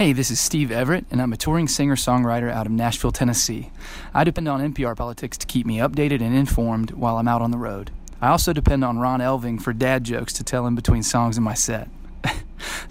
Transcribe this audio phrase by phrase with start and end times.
[0.00, 3.70] Hey, this is Steve Everett, and I'm a touring singer songwriter out of Nashville, Tennessee.
[4.14, 7.50] I depend on NPR politics to keep me updated and informed while I'm out on
[7.50, 7.90] the road.
[8.18, 11.42] I also depend on Ron Elving for dad jokes to tell in between songs in
[11.42, 11.90] my set.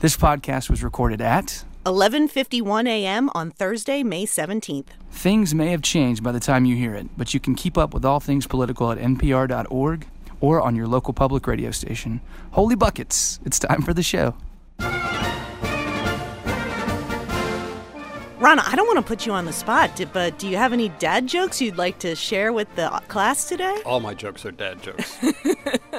[0.01, 3.31] this podcast was recorded at 11:51 a.m.
[3.33, 4.89] on Thursday, May 17th.
[5.09, 7.91] Things may have changed by the time you hear it, but you can keep up
[7.91, 10.05] with all things political at npr.org
[10.41, 12.21] or on your local public radio station.
[12.51, 14.35] Holy buckets, it's time for the show.
[18.39, 20.87] Ron, I don't want to put you on the spot, but do you have any
[20.87, 23.81] dad jokes you'd like to share with the uh, class today?
[23.85, 25.17] All my jokes are dad jokes.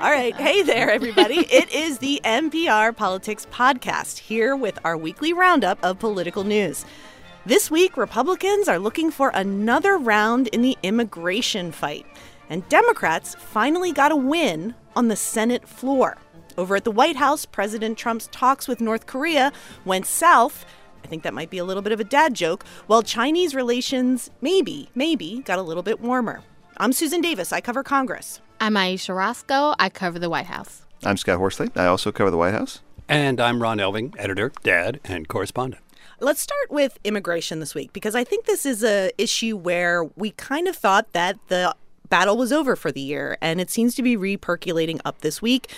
[0.00, 0.34] All right.
[0.34, 1.40] Hey there, everybody.
[1.52, 6.86] it is the NPR Politics Podcast, here with our weekly roundup of political news.
[7.44, 12.06] This week, Republicans are looking for another round in the immigration fight,
[12.48, 16.16] and Democrats finally got a win on the Senate floor.
[16.56, 19.52] Over at the White House, President Trump's talks with North Korea
[19.84, 20.64] went south
[21.08, 22.66] I think that might be a little bit of a dad joke.
[22.86, 26.42] while Chinese relations, maybe, maybe, got a little bit warmer.
[26.76, 27.50] I'm Susan Davis.
[27.50, 28.42] I cover Congress.
[28.60, 29.74] I'm Ayesha Rascoe.
[29.78, 30.82] I cover the White House.
[31.04, 31.70] I'm Scott Horsley.
[31.74, 32.82] I also cover the White House.
[33.08, 35.82] And I'm Ron Elving, editor, dad, and correspondent.
[36.20, 40.32] Let's start with immigration this week because I think this is a issue where we
[40.32, 41.74] kind of thought that the
[42.10, 45.70] battle was over for the year, and it seems to be repercolating up this week.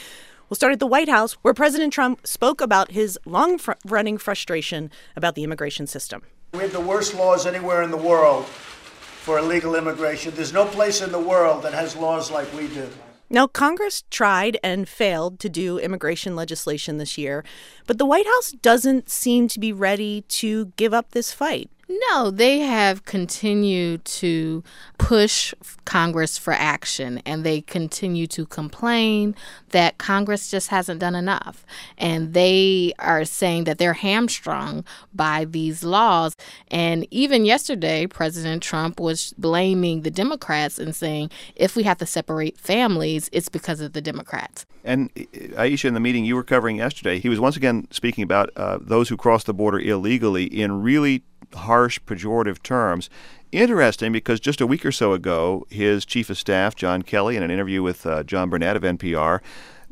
[0.51, 4.19] We'll start at the White House, where President Trump spoke about his long fr- running
[4.19, 6.23] frustration about the immigration system.
[6.55, 10.35] We have the worst laws anywhere in the world for illegal immigration.
[10.35, 12.89] There's no place in the world that has laws like we do.
[13.33, 17.45] Now, Congress tried and failed to do immigration legislation this year,
[17.87, 21.71] but the White House doesn't seem to be ready to give up this fight.
[21.91, 24.63] No, they have continued to
[24.97, 25.53] push
[25.87, 29.35] Congress for action and they continue to complain
[29.71, 31.67] that Congress just hasn't done enough.
[31.99, 36.37] And they are saying that they're hamstrung by these laws.
[36.69, 42.07] And even yesterday, President Trump was blaming the Democrats and saying if we have to
[42.07, 44.65] separate families, it's because of the Democrats.
[44.85, 45.11] And
[45.59, 48.79] Ayesha, in the meeting you were covering yesterday, he was once again speaking about uh,
[48.81, 51.25] those who cross the border illegally in really
[51.55, 53.11] harsh, pejorative terms.
[53.53, 57.43] Interesting because just a week or so ago, his chief of staff, John Kelly, in
[57.43, 59.41] an interview with uh, John Burnett of NPR,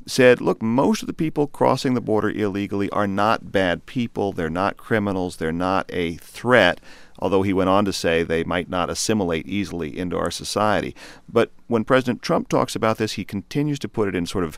[0.07, 4.33] said, Look, most of the people crossing the border illegally are not bad people.
[4.33, 5.37] They're not criminals.
[5.37, 6.81] They're not a threat.
[7.19, 10.95] Although he went on to say they might not assimilate easily into our society.
[11.29, 14.57] But when President Trump talks about this, he continues to put it in sort of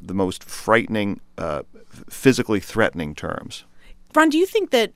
[0.00, 1.62] the most frightening, uh,
[2.08, 3.64] physically threatening terms.
[4.14, 4.92] Ron, do you think that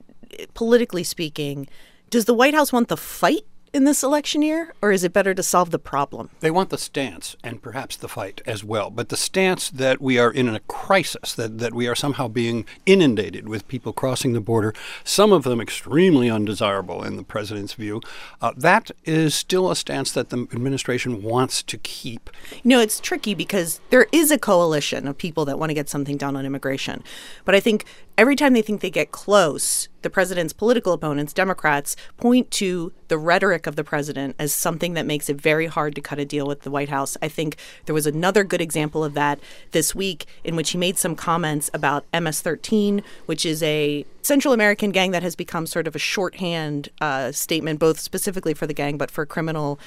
[0.53, 1.67] politically speaking,
[2.09, 5.33] does the White House want the fight in this election year, or is it better
[5.33, 6.29] to solve the problem?
[6.41, 8.91] They want the stance and perhaps the fight as well.
[8.91, 12.67] But the stance that we are in a crisis, that, that we are somehow being
[12.85, 17.99] inundated with people crossing the border, some of them extremely undesirable in the president's view,
[18.41, 22.29] uh, that is still a stance that the administration wants to keep.
[22.61, 25.89] You know, it's tricky because there is a coalition of people that want to get
[25.89, 27.03] something done on immigration.
[27.43, 27.85] But I think
[28.17, 33.17] every time they think they get close, the president's political opponents, Democrats, point to the
[33.17, 36.45] rhetoric of the president as something that makes it very hard to cut a deal
[36.45, 37.17] with the White House.
[37.21, 39.39] I think there was another good example of that
[39.71, 44.53] this week in which he made some comments about MS 13, which is a Central
[44.53, 48.73] American gang that has become sort of a shorthand uh, statement, both specifically for the
[48.73, 49.79] gang, but for criminal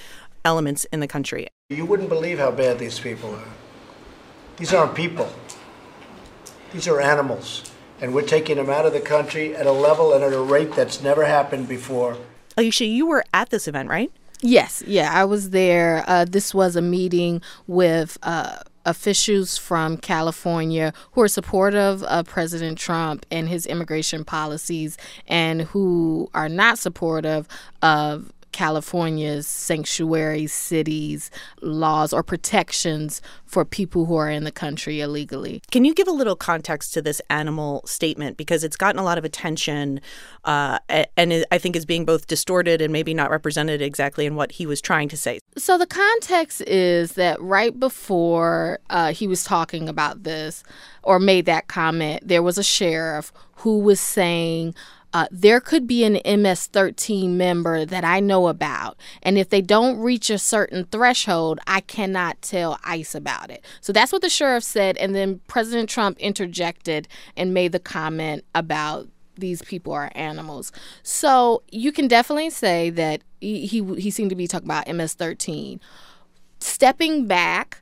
[0.44, 1.48] elements in the country.
[1.70, 3.48] You wouldn't believe how bad these people are.
[4.56, 5.30] These aren't people,
[6.72, 7.70] these are animals
[8.00, 10.72] and we're taking them out of the country at a level and at a rate
[10.74, 12.16] that's never happened before.
[12.56, 14.10] Ayesha, you were at this event, right?
[14.42, 16.04] Yes, yeah, I was there.
[16.06, 22.78] Uh, this was a meeting with uh, officials from California who are supportive of President
[22.78, 24.96] Trump and his immigration policies
[25.26, 27.48] and who are not supportive
[27.82, 31.30] of California's sanctuary cities
[31.60, 35.60] laws or protections for people who are in the country illegally.
[35.70, 39.18] Can you give a little context to this animal statement because it's gotten a lot
[39.18, 40.00] of attention
[40.44, 44.52] uh, and I think is being both distorted and maybe not represented exactly in what
[44.52, 45.38] he was trying to say?
[45.58, 50.64] So the context is that right before uh, he was talking about this
[51.02, 54.74] or made that comment, there was a sheriff who was saying
[55.16, 58.98] uh, there could be an MS 13 member that I know about.
[59.22, 63.64] And if they don't reach a certain threshold, I cannot tell ICE about it.
[63.80, 64.98] So that's what the sheriff said.
[64.98, 70.70] And then President Trump interjected and made the comment about these people are animals.
[71.02, 75.14] So you can definitely say that he, he, he seemed to be talking about MS
[75.14, 75.80] 13.
[76.60, 77.80] Stepping back,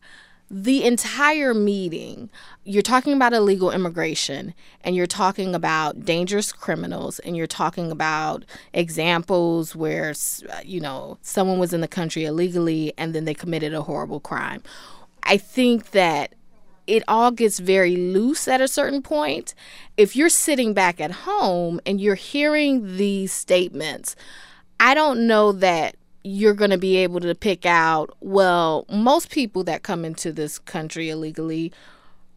[0.56, 2.30] the entire meeting,
[2.62, 8.44] you're talking about illegal immigration and you're talking about dangerous criminals and you're talking about
[8.72, 10.14] examples where,
[10.64, 14.62] you know, someone was in the country illegally and then they committed a horrible crime.
[15.24, 16.36] I think that
[16.86, 19.54] it all gets very loose at a certain point.
[19.96, 24.14] If you're sitting back at home and you're hearing these statements,
[24.78, 29.62] I don't know that you're going to be able to pick out, well, most people
[29.64, 31.70] that come into this country illegally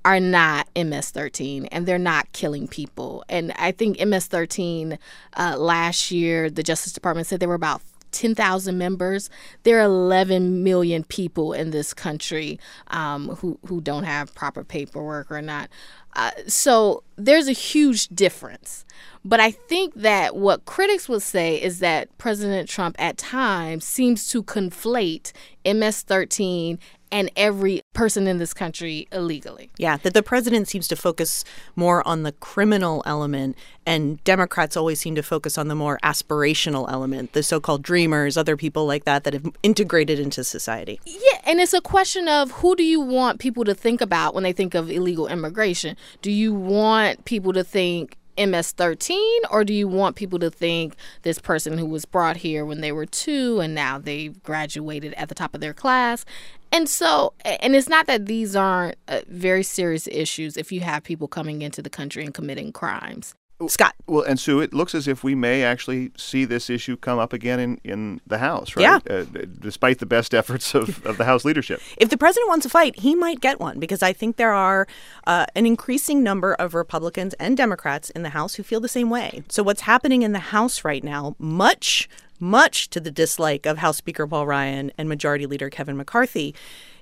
[0.04, 3.24] are not MS 13 and they're not killing people.
[3.30, 5.00] And I think MS 13
[5.38, 7.81] uh, last year, the Justice Department said there were about
[8.12, 9.30] 10,000 members.
[9.63, 15.31] There are 11 million people in this country um, who, who don't have proper paperwork
[15.31, 15.69] or not.
[16.17, 18.83] Uh, so there's a huge difference.
[19.23, 24.27] But I think that what critics would say is that President Trump at times seems
[24.29, 25.31] to conflate
[25.65, 26.79] MS 13
[27.12, 29.69] and every person in this country illegally.
[29.77, 31.44] Yeah, that the president seems to focus
[31.75, 36.92] more on the criminal element, and Democrats always seem to focus on the more aspirational
[36.92, 41.00] element, the so called dreamers, other people like that that have integrated into society.
[41.06, 44.44] Yeah, and it's a question of who do you want people to think about when
[44.44, 45.95] they think of illegal immigration?
[46.21, 50.95] Do you want people to think MS 13, or do you want people to think
[51.24, 55.30] this person who was brought here when they were two and now they've graduated at
[55.30, 56.24] the top of their class?
[56.71, 61.03] And so, and it's not that these aren't uh, very serious issues if you have
[61.03, 63.35] people coming into the country and committing crimes.
[63.67, 63.95] Scott.
[64.05, 67.33] Well, and Sue, it looks as if we may actually see this issue come up
[67.33, 69.01] again in, in the House, right?
[69.07, 69.13] Yeah.
[69.13, 69.25] Uh,
[69.59, 71.81] despite the best efforts of, of the House leadership.
[71.97, 74.87] If the president wants a fight, he might get one because I think there are
[75.25, 79.09] uh, an increasing number of Republicans and Democrats in the House who feel the same
[79.09, 79.43] way.
[79.49, 82.07] So, what's happening in the House right now, much,
[82.39, 86.54] much to the dislike of House Speaker Paul Ryan and Majority Leader Kevin McCarthy,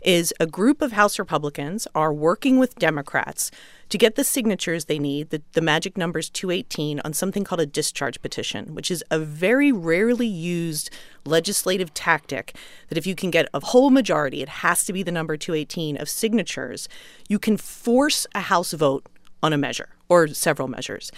[0.06, 3.50] is a group of House Republicans are working with Democrats
[3.90, 7.66] to get the signatures they need, the, the magic numbers 218, on something called a
[7.66, 10.92] discharge petition, which is a very rarely used
[11.26, 12.56] legislative tactic
[12.90, 15.98] that if you can get a whole majority, it has to be the number 218
[15.98, 16.88] of signatures,
[17.28, 19.08] you can force a House vote
[19.42, 21.12] on a measure or several measures.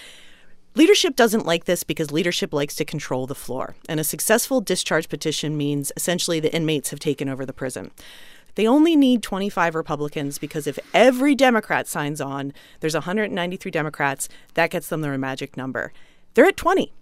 [0.78, 3.74] Leadership doesn't like this because leadership likes to control the floor.
[3.90, 7.90] And a successful discharge petition means essentially the inmates have taken over the prison.
[8.54, 14.70] They only need 25 Republicans because if every Democrat signs on, there's 193 Democrats, that
[14.70, 15.94] gets them their magic number.
[16.36, 16.94] They're at 20.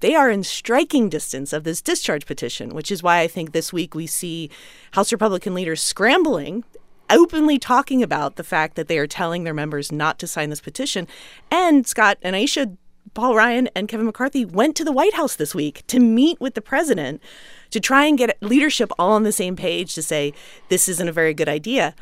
[0.00, 3.72] They are in striking distance of this discharge petition, which is why I think this
[3.72, 4.50] week we see
[4.94, 6.64] House Republican leaders scrambling
[7.12, 10.60] openly talking about the fact that they are telling their members not to sign this
[10.60, 11.06] petition.
[11.50, 12.72] And Scott and Ayesha,
[13.14, 16.54] Paul Ryan, and Kevin McCarthy went to the White House this week to meet with
[16.54, 17.20] the president
[17.70, 20.32] to try and get leadership all on the same page to say
[20.68, 21.94] this isn't a very good idea.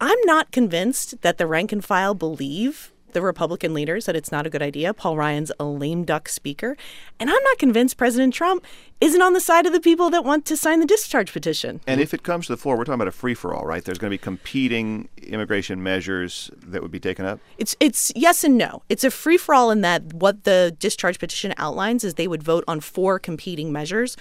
[0.00, 4.46] I'm not convinced that the rank and file believe the Republican leaders that it's not
[4.46, 4.94] a good idea.
[4.94, 6.76] Paul Ryan's a lame duck speaker.
[7.18, 8.64] And I'm not convinced President Trump
[9.00, 11.80] isn't on the side of the people that want to sign the discharge petition.
[11.86, 13.84] And if it comes to the floor, we're talking about a free for all, right?
[13.84, 17.40] There's going to be competing immigration measures that would be taken up?
[17.58, 18.82] It's it's yes and no.
[18.88, 22.42] It's a free for all in that what the discharge petition outlines is they would
[22.42, 24.16] vote on four competing measures.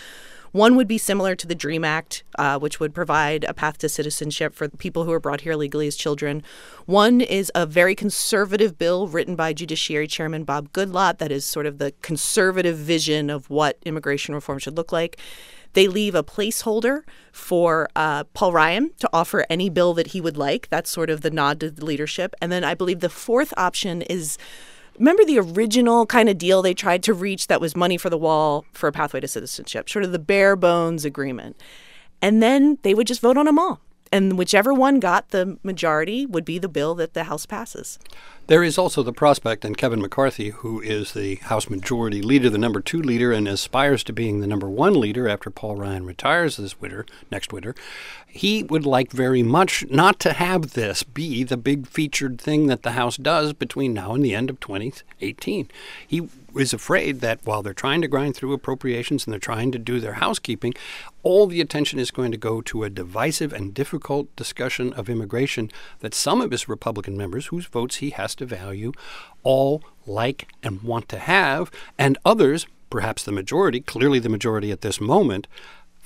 [0.58, 3.88] One would be similar to the DREAM Act, uh, which would provide a path to
[3.88, 6.42] citizenship for people who are brought here legally as children.
[6.88, 11.68] One is a very conservative bill written by Judiciary Chairman Bob Goodlatte that is sort
[11.68, 15.20] of the conservative vision of what immigration reform should look like.
[15.74, 20.38] They leave a placeholder for uh, Paul Ryan to offer any bill that he would
[20.38, 20.70] like.
[20.72, 22.34] That's sort of the nod to the leadership.
[22.42, 24.40] And then I believe the fourth option is
[24.98, 28.18] remember the original kind of deal they tried to reach that was money for the
[28.18, 31.60] wall for a pathway to citizenship, sort of the bare bones agreement.
[32.22, 33.82] And then they would just vote on them all.
[34.12, 38.00] And whichever one got the majority would be the bill that the House passes.
[38.48, 42.58] There is also the prospect, and Kevin McCarthy, who is the House Majority Leader, the
[42.58, 46.56] number two leader, and aspires to being the number one leader after Paul Ryan retires
[46.56, 47.76] this winter, next winter,
[48.26, 52.84] he would like very much not to have this be the big featured thing that
[52.84, 55.70] the House does between now and the end of 2018.
[56.08, 59.80] He is afraid that while they're trying to grind through appropriations and they're trying to
[59.80, 60.74] do their housekeeping,
[61.24, 65.72] all the attention is going to go to a divisive and difficult discussion of immigration
[66.00, 68.92] that some of his Republican members, whose votes he has to value,
[69.44, 74.82] all like and want to have, and others, perhaps the majority, clearly the majority at
[74.82, 75.48] this moment,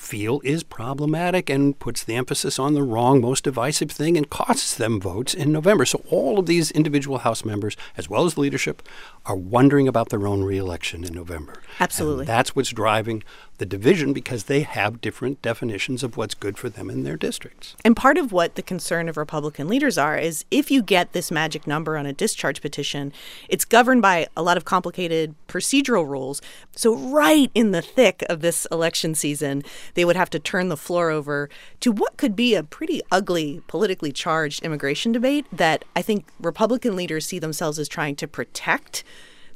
[0.01, 4.75] feel is problematic and puts the emphasis on the wrong, most divisive thing and costs
[4.75, 5.85] them votes in November.
[5.85, 8.81] So all of these individual House members, as well as leadership,
[9.27, 11.61] are wondering about their own reelection in November.
[11.79, 12.21] Absolutely.
[12.21, 13.23] And that's what's driving
[13.61, 17.75] the division because they have different definitions of what's good for them in their districts.
[17.85, 21.29] And part of what the concern of Republican leaders are is if you get this
[21.29, 23.13] magic number on a discharge petition,
[23.49, 26.41] it's governed by a lot of complicated procedural rules.
[26.71, 29.61] So, right in the thick of this election season,
[29.93, 31.47] they would have to turn the floor over
[31.81, 36.95] to what could be a pretty ugly, politically charged immigration debate that I think Republican
[36.95, 39.03] leaders see themselves as trying to protect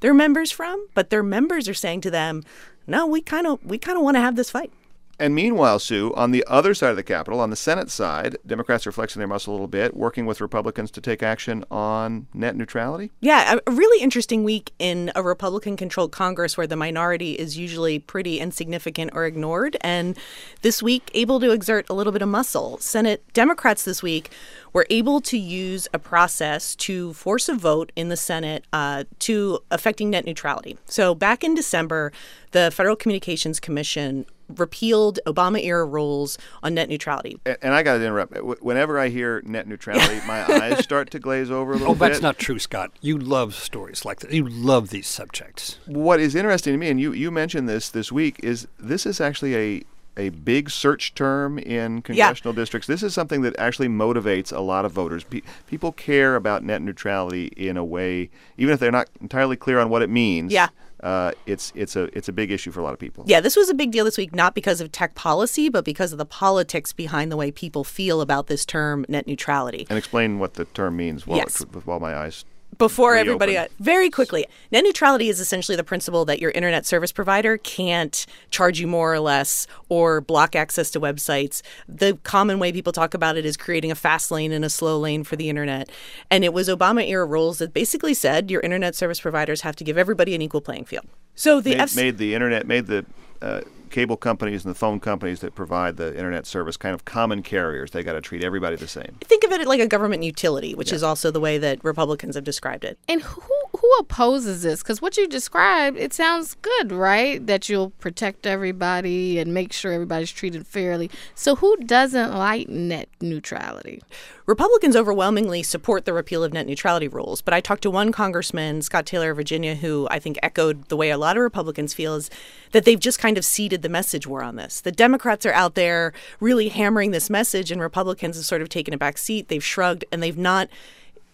[0.02, 2.44] their members from, but their members are saying to them,
[2.88, 4.72] "No, we kind of we kind of want to have this fight."
[5.20, 8.86] And meanwhile, Sue, on the other side of the Capitol, on the Senate side, Democrats
[8.86, 12.56] are flexing their muscle a little bit, working with Republicans to take action on net
[12.56, 13.12] neutrality.
[13.22, 18.00] Yeah, a really interesting week in a Republican controlled Congress where the minority is usually
[18.00, 19.78] pretty insignificant or ignored.
[19.82, 20.18] And
[20.62, 22.78] this week, able to exert a little bit of muscle.
[22.80, 24.32] Senate Democrats this week
[24.74, 29.60] were able to use a process to force a vote in the Senate uh, to
[29.72, 30.78] affecting net neutrality.
[30.86, 32.12] So back in December,
[32.52, 37.40] the Federal Communications Commission repealed Obama era rules on net neutrality.
[37.46, 38.62] And, and I got to interrupt.
[38.62, 42.04] Whenever I hear net neutrality, my eyes start to glaze over a little oh, bit.
[42.04, 42.92] Oh, that's not true, Scott.
[43.02, 44.32] You love stories like that.
[44.32, 45.80] You love these subjects.
[45.86, 49.20] What is interesting to me, and you, you mentioned this this week, is this is
[49.20, 49.84] actually a
[50.18, 52.62] a big search term in congressional yeah.
[52.62, 52.88] districts.
[52.88, 55.26] This is something that actually motivates a lot of voters.
[55.26, 59.78] Pe- people care about net neutrality in a way, even if they're not entirely clear
[59.78, 60.54] on what it means.
[60.54, 60.70] Yeah
[61.06, 63.24] uh, it's it's a it's a big issue for a lot of people.
[63.28, 66.12] Yeah, this was a big deal this week, not because of tech policy, but because
[66.12, 69.86] of the politics behind the way people feel about this term net neutrality.
[69.88, 71.60] And explain what the term means while, yes.
[71.86, 72.44] while my eyes
[72.78, 74.46] before everybody uh, very quickly.
[74.72, 79.14] Net neutrality is essentially the principle that your internet service provider can't charge you more
[79.14, 81.62] or less or block access to websites.
[81.88, 85.00] The common way people talk about it is creating a fast lane and a slow
[85.00, 85.90] lane for the internet.
[86.30, 89.84] And it was obama era rules that basically said your internet service providers have to
[89.84, 91.06] give everybody an equal playing field.
[91.36, 93.06] So the made, F- made the internet made the
[93.42, 97.44] uh, cable companies and the phone companies that provide the internet service kind of common
[97.44, 97.92] carriers.
[97.92, 99.18] They got to treat everybody the same.
[99.22, 100.96] Think of it like a government utility, which yeah.
[100.96, 102.98] is also the way that Republicans have described it.
[103.08, 103.55] And who
[103.86, 104.82] who opposes this?
[104.82, 107.46] Because what you described, it sounds good, right?
[107.46, 111.12] That you'll protect everybody and make sure everybody's treated fairly.
[111.36, 114.02] So who doesn't like net neutrality?
[114.48, 118.82] Republicans overwhelmingly support the repeal of net neutrality rules, but I talked to one congressman,
[118.82, 122.16] Scott Taylor of Virginia, who I think echoed the way a lot of Republicans feel
[122.16, 122.30] is
[122.72, 124.82] that they've just kind of ceded the message war on this.
[124.82, 128.94] The Democrats are out there really hammering this message, and Republicans have sort of taken
[128.94, 129.48] a back seat.
[129.48, 130.70] They've shrugged and they've not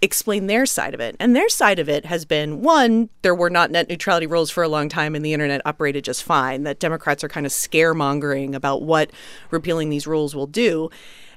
[0.01, 1.15] explain their side of it.
[1.19, 4.63] And their side of it has been one, there were not net neutrality rules for
[4.63, 8.55] a long time and the internet operated just fine, that Democrats are kind of scaremongering
[8.55, 9.11] about what
[9.51, 10.89] repealing these rules will do.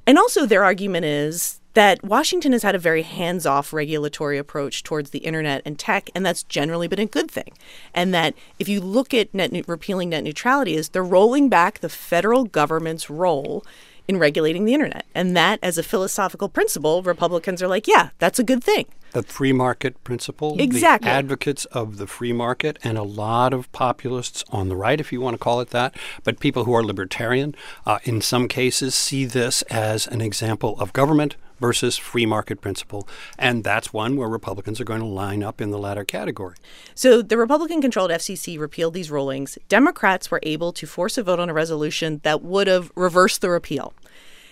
[0.07, 4.83] And also, their argument is that Washington has had a very hands off regulatory approach
[4.83, 7.53] towards the internet and tech, and that's generally been a good thing.
[7.93, 11.89] And that if you look at net, repealing net neutrality, is they're rolling back the
[11.89, 13.65] federal government's role
[14.07, 15.07] in regulating the internet.
[15.15, 18.87] And that, as a philosophical principle, Republicans are like, yeah, that's a good thing.
[19.13, 20.57] The free market principle.
[20.59, 21.09] Exactly.
[21.09, 25.13] The advocates of the free market, and a lot of populists on the right, if
[25.13, 27.55] you want to call it that, but people who are libertarian,
[27.87, 33.09] uh, in some cases, see this as an example of government versus free market principle.
[33.39, 36.57] And that's one where Republicans are going to line up in the latter category.
[36.95, 39.59] So the Republican controlled FCC repealed these rulings.
[39.69, 43.51] Democrats were able to force a vote on a resolution that would have reversed the
[43.51, 43.95] repeal.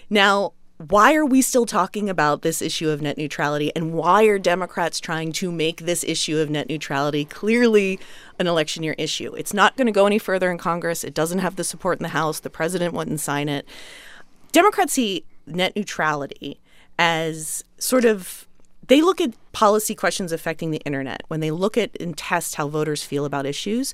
[0.08, 0.52] Now,
[0.88, 4.98] why are we still talking about this issue of net neutrality and why are Democrats
[4.98, 8.00] trying to make this issue of net neutrality clearly
[8.38, 9.32] an election year issue?
[9.34, 11.04] It's not going to go any further in Congress.
[11.04, 12.40] It doesn't have the support in the House.
[12.40, 13.66] The president wouldn't sign it.
[14.50, 16.60] Democrats see net neutrality
[17.02, 18.46] as sort of
[18.86, 22.68] they look at policy questions affecting the internet when they look at and test how
[22.68, 23.92] voters feel about issues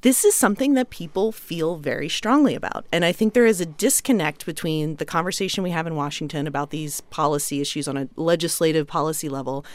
[0.00, 2.86] this is something that people feel very strongly about.
[2.92, 6.70] And I think there is a disconnect between the conversation we have in Washington about
[6.70, 9.66] these policy issues on a legislative policy level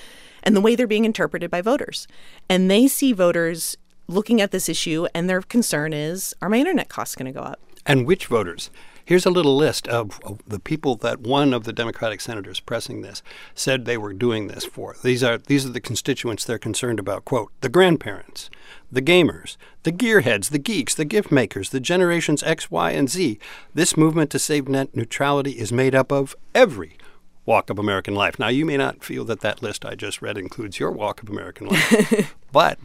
[0.41, 2.07] and the way they're being interpreted by voters.
[2.47, 3.75] And they see voters
[4.07, 7.45] looking at this issue, and their concern is are my internet costs going to go
[7.45, 7.59] up?
[7.85, 8.69] And which voters?
[9.05, 13.01] Here's a little list of, of, the people that one of the Democratic senators pressing
[13.01, 13.21] this
[13.53, 14.95] said they were doing this for.
[15.03, 17.25] These are these are the constituents they're concerned about.
[17.25, 18.49] Quote: the grandparents,
[18.91, 23.39] the gamers, the gearheads, the geeks, the gift makers, the generations X, Y, and Z.
[23.73, 26.97] This movement to save net neutrality is made up of every
[27.45, 28.39] walk of American life.
[28.39, 31.29] Now, you may not feel that that list I just read includes your walk of
[31.29, 32.79] American life, but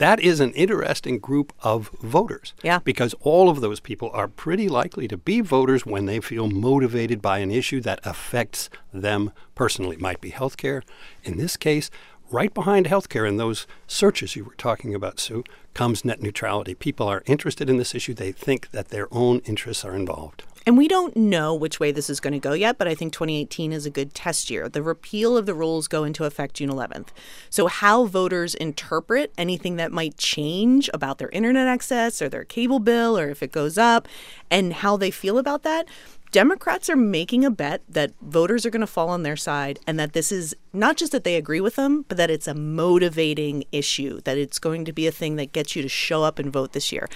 [0.00, 2.54] that is an interesting group of voters.
[2.62, 2.78] Yeah.
[2.78, 7.20] Because all of those people are pretty likely to be voters when they feel motivated
[7.20, 9.96] by an issue that affects them personally.
[9.96, 10.82] It might be health care.
[11.22, 11.90] In this case,
[12.30, 16.74] right behind healthcare in those searches you were talking about, Sue, comes net neutrality.
[16.74, 18.14] People are interested in this issue.
[18.14, 20.44] They think that their own interests are involved.
[20.66, 23.12] And we don't know which way this is going to go yet, but I think
[23.12, 24.68] 2018 is a good test year.
[24.68, 27.08] The repeal of the rules go into effect June 11th.
[27.48, 32.78] So, how voters interpret anything that might change about their internet access or their cable
[32.78, 34.06] bill or if it goes up
[34.50, 35.86] and how they feel about that,
[36.32, 39.98] Democrats are making a bet that voters are going to fall on their side and
[39.98, 43.64] that this is not just that they agree with them, but that it's a motivating
[43.72, 46.52] issue, that it's going to be a thing that gets you to show up and
[46.52, 47.08] vote this year.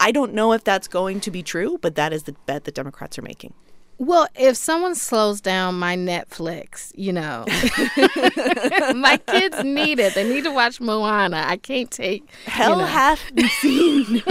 [0.00, 2.74] I don't know if that's going to be true, but that is the bet that
[2.74, 3.54] Democrats are making.
[3.98, 7.44] Well, if someone slows down my Netflix, you know,
[8.94, 10.14] my kids need it.
[10.14, 11.44] They need to watch Moana.
[11.46, 12.86] I can't take hell you know.
[12.86, 13.30] hath
[13.60, 14.22] seen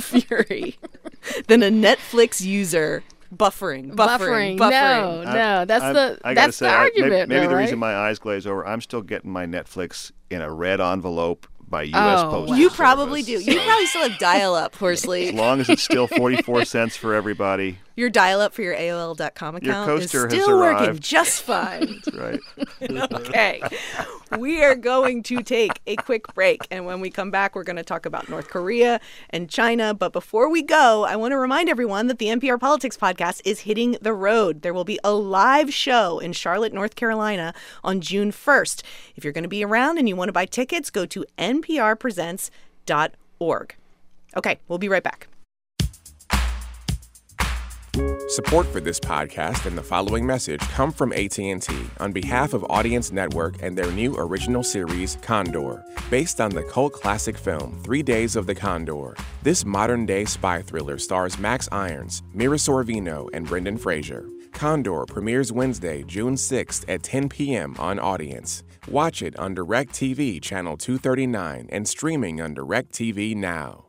[0.00, 0.78] fury
[1.48, 3.02] than a Netflix user
[3.34, 4.58] buffering, buffering, buffering.
[4.58, 5.24] buffering.
[5.24, 7.12] No, no, that's I, the I, I that's say, the argument.
[7.12, 7.62] maybe, maybe though, the right?
[7.62, 11.82] reason my eyes glaze over, I'm still getting my Netflix in a red envelope by
[11.82, 12.20] U.S.
[12.20, 12.56] Oh, Postal.
[12.56, 13.32] You probably do.
[13.32, 15.28] You probably still have dial up, Horsley.
[15.28, 17.78] As long as it's still 44 cents for everybody.
[17.96, 21.80] Your dial up for your AOL.com Your account is coaster has still working just fine.
[22.04, 22.40] That's right.
[23.12, 23.62] okay.
[24.38, 26.68] We are going to take a quick break.
[26.70, 29.00] And when we come back, we're going to talk about North Korea
[29.30, 29.94] and China.
[29.94, 33.60] But before we go, I want to remind everyone that the NPR Politics podcast is
[33.60, 34.60] hitting the road.
[34.60, 38.82] There will be a live show in Charlotte, North Carolina on June 1st.
[39.16, 43.76] If you're going to be around and you want to buy tickets, go to nprpresents.org.
[44.36, 45.28] Okay, we'll be right back.
[48.28, 51.60] Support for this podcast and the following message come from AT&T
[51.98, 56.92] on behalf of Audience Network and their new original series Condor, based on the cult
[56.92, 59.16] classic film 3 Days of the Condor.
[59.42, 64.28] This modern-day spy thriller stars Max Irons, Mira Sorvino, and Brendan Fraser.
[64.52, 67.74] Condor premieres Wednesday, June 6th at 10 p.m.
[67.78, 68.62] on Audience.
[68.88, 73.85] Watch it on DirecTV channel 239 and streaming on DirecTV now.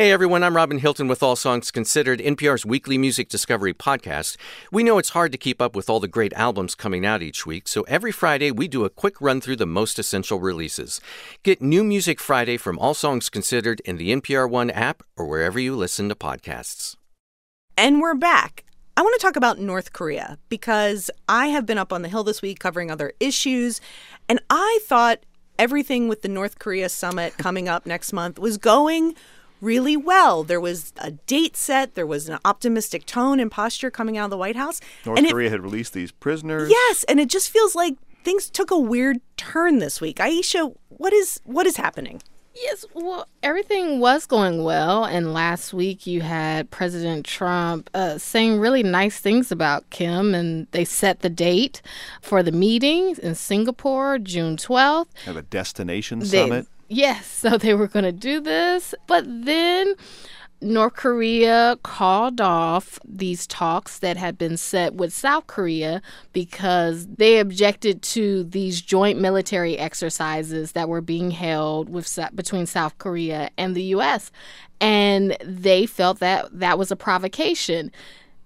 [0.00, 4.38] Hey everyone, I'm Robin Hilton with All Songs Considered, NPR's weekly music discovery podcast.
[4.72, 7.44] We know it's hard to keep up with all the great albums coming out each
[7.44, 11.02] week, so every Friday we do a quick run through the most essential releases.
[11.42, 15.60] Get New Music Friday from All Songs Considered in the NPR One app or wherever
[15.60, 16.96] you listen to podcasts.
[17.76, 18.64] And we're back.
[18.96, 22.24] I want to talk about North Korea because I have been up on the Hill
[22.24, 23.82] this week covering other issues,
[24.30, 25.26] and I thought
[25.58, 29.14] everything with the North Korea summit coming up next month was going
[29.60, 30.42] really well.
[30.44, 34.30] There was a date set, there was an optimistic tone and posture coming out of
[34.30, 34.80] the White House.
[35.06, 36.70] North and it- Korea had released these prisoners.
[36.70, 37.94] yes, and it just feels like
[38.24, 40.20] things took a weird turn this week.
[40.20, 42.20] Ayesha, what is what is happening?
[42.52, 45.04] Yes, well, everything was going well.
[45.04, 50.66] And last week you had President Trump uh, saying really nice things about Kim, and
[50.72, 51.80] they set the date
[52.20, 55.06] for the meeting in Singapore, June 12th.
[55.26, 56.66] Have a destination They- summit.
[56.90, 59.94] Yes, so they were going to do this, but then
[60.60, 66.02] North Korea called off these talks that had been set with South Korea
[66.34, 72.98] because they objected to these joint military exercises that were being held with between South
[72.98, 74.30] Korea and the US
[74.80, 77.92] and they felt that that was a provocation.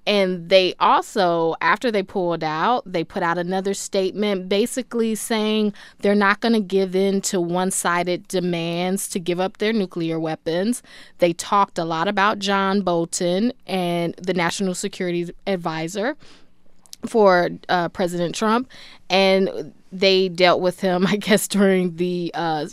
[0.06, 6.14] And they also, after they pulled out, they put out another statement basically saying they're
[6.14, 10.82] not going to give in to one sided demands to give up their nuclear weapons.
[11.18, 16.16] They talked a lot about John Bolton and the National Security Advisor
[17.06, 18.68] for uh, President Trump.
[19.08, 22.66] And they dealt with him, I guess, during the uh,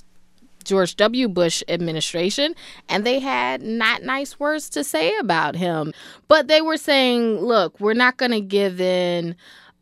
[0.64, 1.28] George W.
[1.28, 2.56] Bush administration,
[2.90, 5.94] and they had not nice words to say about him.
[6.28, 9.36] But they were saying, look, we're not going to give in,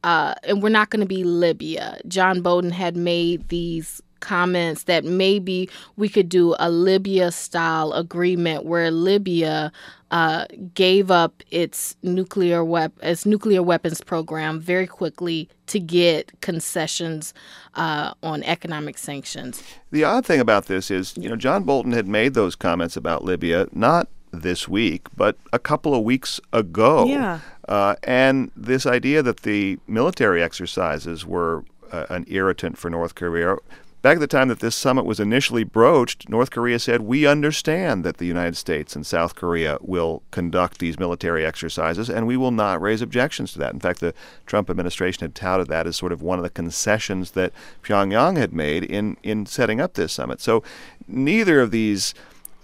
[0.04, 2.00] uh, and we're not going to be Libya.
[2.08, 8.66] John Bolton had made these comments that maybe we could do a Libya style agreement
[8.66, 9.72] where Libya
[10.12, 17.34] uh, gave up its nuclear wep- its nuclear weapons program very quickly to get concessions
[17.76, 19.64] uh, on economic sanctions.
[19.92, 23.24] The odd thing about this is, you know, John Bolton had made those comments about
[23.24, 27.06] Libya not this week, but a couple of weeks ago.
[27.06, 27.40] Yeah.
[27.68, 33.58] Uh, and this idea that the military exercises were uh, an irritant for North Korea.
[34.02, 38.06] Back at the time that this summit was initially broached, North Korea said, We understand
[38.06, 42.52] that the United States and South Korea will conduct these military exercises, and we will
[42.52, 43.74] not raise objections to that.
[43.74, 44.14] In fact, the
[44.46, 47.52] Trump administration had touted that as sort of one of the concessions that
[47.84, 50.40] Pyongyang had made in, in setting up this summit.
[50.40, 50.64] So
[51.06, 52.14] neither of these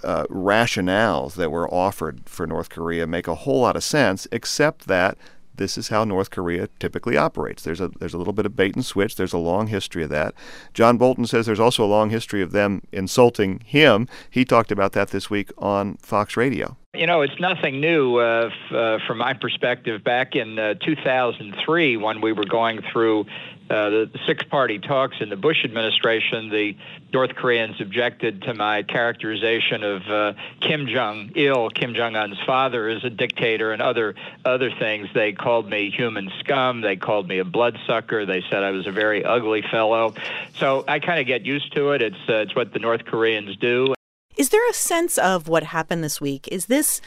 [0.06, 4.88] uh, rationales that were offered for North Korea make a whole lot of sense, except
[4.88, 5.18] that
[5.58, 7.64] this is how North Korea typically operates.
[7.64, 9.16] There's a there's a little bit of bait and switch.
[9.16, 10.34] There's a long history of that.
[10.74, 14.08] John Bolton says there's also a long history of them insulting him.
[14.30, 16.78] He talked about that this week on Fox Radio.
[16.94, 20.02] You know, it's nothing new uh, f- uh, from my perspective.
[20.04, 23.26] Back in uh, 2003, when we were going through
[23.70, 26.78] uh, the six party talks in the Bush administration, the
[27.12, 32.88] North Koreans objected to my characterization of uh, Kim Jong il, Kim Jong un's father,
[32.90, 35.08] as a dictator and other, other things.
[35.14, 36.82] They called me human scum.
[36.82, 38.26] They called me a bloodsucker.
[38.26, 40.14] They said I was a very ugly fellow.
[40.60, 42.02] So I kind of get used to it.
[42.02, 43.96] It's, uh, it's what the North Koreans do.
[44.38, 46.48] Is there a sense of what happened this week?
[46.52, 47.02] Is this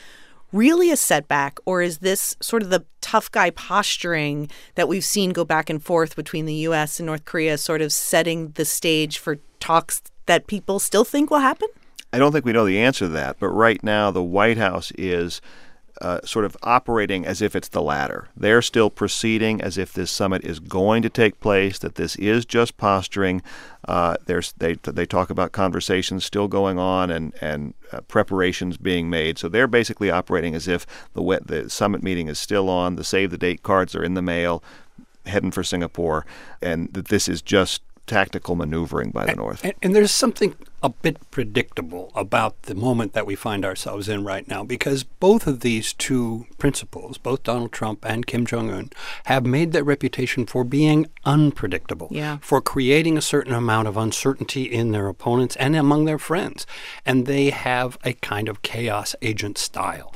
[0.52, 5.30] really a setback, or is this sort of the tough guy posturing that we've seen
[5.30, 6.98] go back and forth between the U.S.
[6.98, 11.40] and North Korea, sort of setting the stage for talks that people still think will
[11.40, 11.68] happen?
[12.12, 14.92] I don't think we know the answer to that, but right now the White House
[14.96, 15.40] is
[16.00, 18.28] uh, sort of operating as if it's the latter.
[18.36, 22.44] They're still proceeding as if this summit is going to take place, that this is
[22.44, 23.42] just posturing.
[23.86, 29.38] Uh, they, they talk about conversations still going on and, and uh, preparations being made.
[29.38, 33.30] So they're basically operating as if the, the summit meeting is still on, the save
[33.30, 34.62] the date cards are in the mail,
[35.26, 36.26] heading for Singapore,
[36.60, 39.64] and that this is just tactical maneuvering by the and, North.
[39.64, 44.24] And, and, there's something a bit predictable about the moment that we find ourselves in
[44.24, 48.90] right now because both of these two principals, both Donald Trump and Kim Jong un,
[49.24, 52.38] have made their reputation for being unpredictable, yeah.
[52.40, 56.66] for creating a certain amount of uncertainty in their opponents and among their friends.
[57.04, 60.12] And they have a kind of chaos agent style.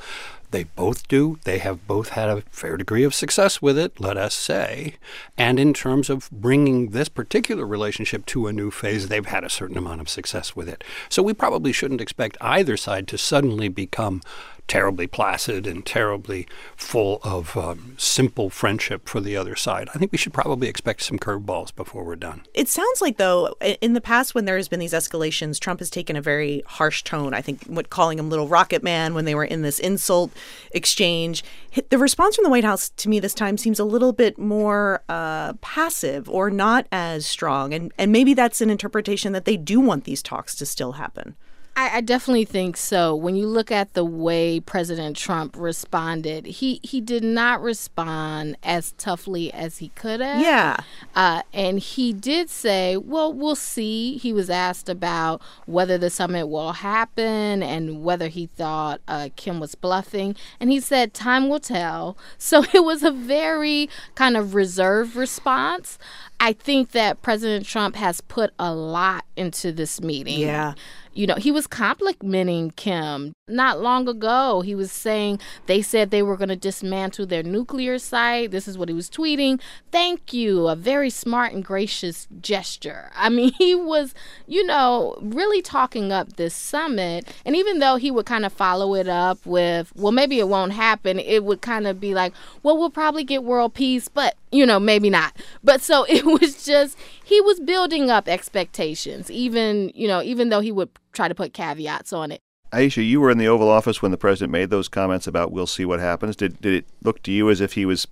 [0.53, 1.39] They both do.
[1.45, 4.95] They have both had a fair degree of success with it, let us say.
[5.37, 9.51] And in terms of bringing this particular relationship to a new phase, they've had a
[9.51, 10.85] certain amount of success with it.
[11.09, 14.21] So we probably shouldn't expect either side to suddenly become
[14.69, 16.47] terribly placid and terribly
[16.77, 19.89] full of um, simple friendship for the other side.
[19.95, 22.43] I think we should probably expect some curveballs before we're done.
[22.55, 25.91] It sounds like, though, in the past when there has been these escalations, Trump has
[25.91, 27.35] taken a very harsh tone.
[27.35, 30.33] I think what calling him Little Rocket Man when they were in this insult
[30.73, 31.45] exchange.
[31.91, 35.03] The response from the White House to me this time seems a little bit more
[35.09, 39.81] uh, passive or not as strong, and and maybe that's an interpretation that they do
[39.81, 41.37] want these talks to still happen.
[41.75, 43.15] I, I, definitely think so.
[43.15, 48.93] When you look at the way President Trump responded, he he did not respond as
[48.93, 50.41] toughly as he could have.
[50.41, 50.77] Yeah.
[51.15, 56.47] Uh, and he did say, "Well, we'll see." He was asked about whether the summit
[56.47, 61.61] will happen and whether he thought uh, Kim was bluffing, and he said, "Time will
[61.61, 65.99] tell." So it was a very kind of reserved response.
[66.43, 70.41] I think that President Trump has put a lot into this meeting.
[70.41, 70.75] Yeah.
[71.13, 74.61] You know, he was complimenting Kim not long ago.
[74.61, 78.53] He was saying they said they were going to dismantle their nuclear site.
[78.53, 79.61] This is what he was tweeting.
[79.91, 80.69] Thank you.
[80.69, 83.11] A very smart and gracious gesture.
[83.17, 84.15] I mean, he was,
[84.47, 87.35] you know, really talking up this summit.
[87.45, 90.73] And even though he would kind of follow it up with, well, maybe it won't
[90.73, 94.65] happen, it would kind of be like, well, we'll probably get world peace, but, you
[94.65, 95.37] know, maybe not.
[95.65, 100.61] But so it was just, he was building up expectations, even, you know, even though
[100.61, 102.41] he would try to put caveats on it.
[102.73, 105.67] Ayesha, you were in the Oval Office when the president made those comments about we'll
[105.67, 106.37] see what happens.
[106.37, 108.09] Did did it look to you as if he was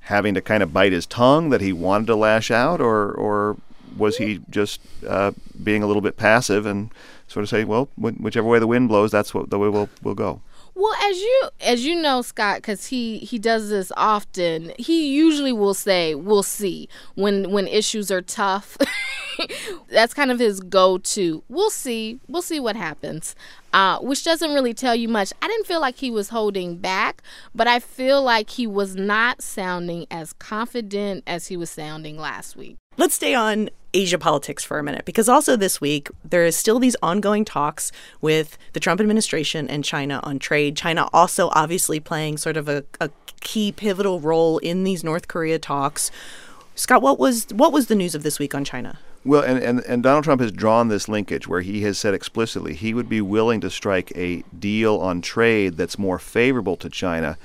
[0.00, 3.56] having to kind of bite his tongue, that he wanted to lash out, or or
[3.96, 6.90] was he just uh, being a little bit passive and
[7.28, 10.14] sort of say, well, whichever way the wind blows, that's what the way we'll we'll
[10.14, 10.42] go.
[10.74, 14.72] Well, as you as you know, Scott, because he he does this often.
[14.76, 18.76] He usually will say, "We'll see" when when issues are tough.
[19.88, 21.42] That's kind of his go-to.
[21.48, 22.20] We'll see.
[22.28, 23.34] We'll see what happens.
[23.72, 25.32] Uh, which doesn't really tell you much.
[25.42, 27.22] I didn't feel like he was holding back,
[27.54, 32.56] but I feel like he was not sounding as confident as he was sounding last
[32.56, 32.76] week.
[32.96, 36.78] Let's stay on Asia politics for a minute because also this week there is still
[36.78, 40.76] these ongoing talks with the Trump administration and China on trade.
[40.76, 45.58] China also obviously playing sort of a, a key pivotal role in these North Korea
[45.58, 46.10] talks.
[46.76, 48.98] Scott, what was what was the news of this week on China?
[49.24, 52.74] Well, and, and, and Donald Trump has drawn this linkage where he has said explicitly
[52.74, 57.38] he would be willing to strike a deal on trade that's more favorable to China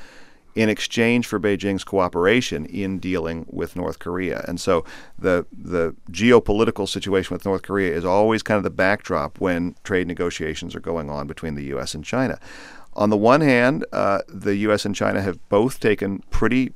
[0.56, 4.44] in exchange for Beijing's cooperation in dealing with North Korea.
[4.46, 4.84] And so
[5.18, 10.08] the the geopolitical situation with North Korea is always kind of the backdrop when trade
[10.08, 11.94] negotiations are going on between the U.S.
[11.94, 12.40] and China.
[12.94, 14.84] On the one hand, uh, the U.S.
[14.84, 16.74] and China have both taken pretty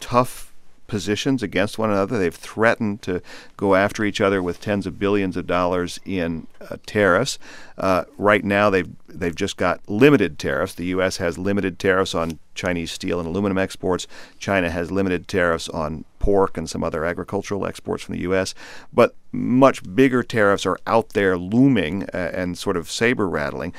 [0.00, 0.49] tough
[0.90, 2.18] positions against one another.
[2.18, 3.22] They've threatened to
[3.56, 7.38] go after each other with tens of billions of dollars in uh, tariffs.
[7.78, 10.74] Uh, right now, they've they've just got limited tariffs.
[10.74, 11.16] The U.S.
[11.18, 14.06] has limited tariffs on Chinese steel and aluminum exports.
[14.38, 18.52] China has limited tariffs on pork and some other agricultural exports from the U.S.
[18.92, 23.72] But much bigger tariffs are out there looming uh, and sort of saber rattling.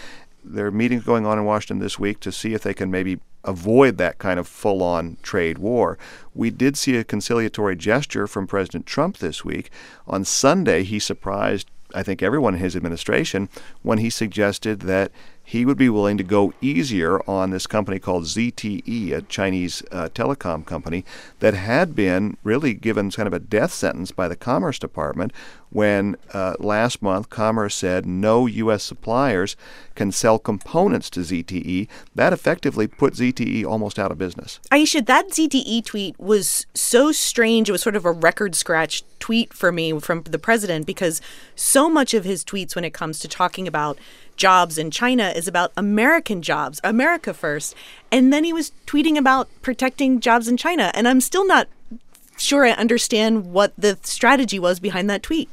[0.43, 3.19] There are meetings going on in Washington this week to see if they can maybe
[3.43, 5.97] avoid that kind of full on trade war.
[6.33, 9.69] We did see a conciliatory gesture from President Trump this week.
[10.07, 13.49] On Sunday, he surprised, I think, everyone in his administration
[13.81, 15.11] when he suggested that
[15.43, 20.07] he would be willing to go easier on this company called ZTE, a Chinese uh,
[20.13, 21.03] telecom company
[21.39, 25.33] that had been really given kind of a death sentence by the Commerce Department
[25.71, 28.83] when uh, last month Commerce said no U.S.
[28.83, 29.55] suppliers
[29.95, 31.87] can sell components to ZTE.
[32.13, 34.59] That effectively put ZTE almost out of business.
[34.71, 37.69] Ayesha, that ZTE tweet was so strange.
[37.69, 41.21] It was sort of a record scratch tweet for me from the president because
[41.55, 43.97] so much of his tweets when it comes to talking about
[44.35, 47.75] jobs in China is about American jobs, America first.
[48.11, 50.91] And then he was tweeting about protecting jobs in China.
[50.93, 51.67] And I'm still not
[52.37, 55.49] sure I understand what the strategy was behind that tweet.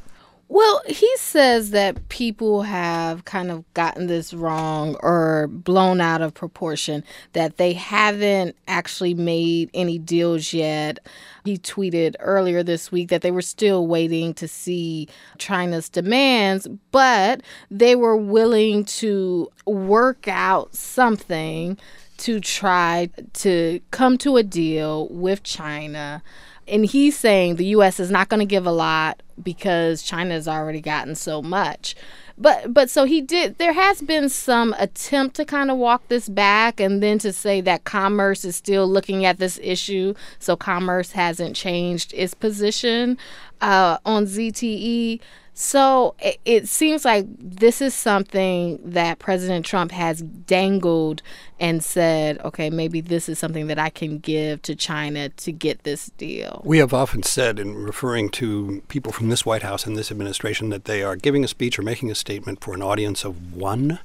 [0.51, 6.33] Well, he says that people have kind of gotten this wrong or blown out of
[6.33, 11.01] proportion, that they haven't actually made any deals yet.
[11.45, 17.43] He tweeted earlier this week that they were still waiting to see China's demands, but
[17.71, 21.77] they were willing to work out something
[22.19, 26.23] to try to come to a deal with China
[26.69, 27.99] and he's saying the U.S.
[27.99, 31.95] is not going to give a lot because China has already gotten so much.
[32.41, 33.59] But but so he did.
[33.59, 37.61] There has been some attempt to kind of walk this back, and then to say
[37.63, 40.15] that commerce is still looking at this issue.
[40.39, 43.19] So commerce hasn't changed its position
[43.61, 45.21] uh, on ZTE.
[45.61, 51.21] So it, it, seems like this is something that President Trump has dangled
[51.59, 55.83] and said, okay, maybe this is something that I can give to China to get
[55.83, 56.63] this deal.
[56.65, 60.69] We have often said, in referring to people from this White House and this administration,
[60.69, 63.99] that they are giving a speech or making a statement for an audience of one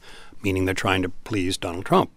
[0.43, 2.11] meaning they're trying to please Donald Trump.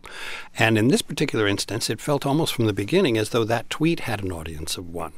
[0.58, 4.00] And in this particular instance, it felt almost from the beginning as though that tweet
[4.00, 5.12] had an audience of one.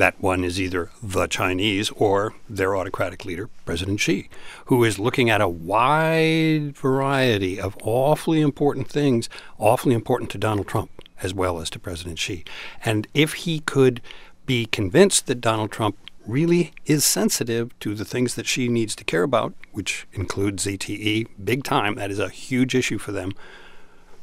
[0.00, 4.30] That one is either the Chinese or their autocratic leader, President Xi,
[4.64, 10.66] who is looking at a wide variety of awfully important things, awfully important to Donald
[10.66, 10.90] Trump
[11.22, 12.46] as well as to President Xi.
[12.82, 14.00] And if he could
[14.46, 19.04] be convinced that Donald Trump really is sensitive to the things that Xi needs to
[19.04, 23.32] care about, which includes ZTE, big time, that is a huge issue for them,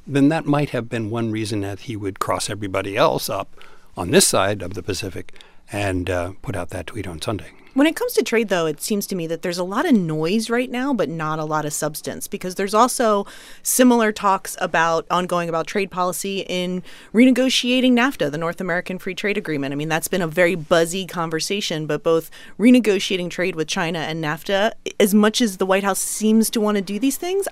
[0.07, 3.55] then that might have been one reason that he would cross everybody else up
[3.95, 5.35] on this side of the Pacific
[5.71, 7.51] and uh, put out that tweet on Sunday.
[7.77, 9.93] When it comes to trade, though, it seems to me that there's a lot of
[9.93, 13.27] noise right now, but not a lot of substance because there's also
[13.62, 16.82] similar talks about ongoing about trade policy in
[17.13, 19.73] renegotiating NAFTA, the North American Free Trade Agreement.
[19.73, 24.23] I mean, that's been a very buzzy conversation, but both renegotiating trade with China and
[24.23, 27.47] NAFTA, as much as the White House seems to want to do these things,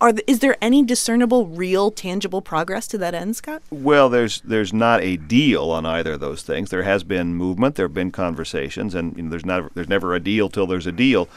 [0.00, 3.62] are is there any discernible, real, tangible progress to that end, Scott?
[3.70, 6.70] Well, there's there's not a deal on either of those things.
[6.70, 10.14] There has been movement, there have been conversations, and you know, there's not there's never
[10.14, 11.28] a deal till there's a deal.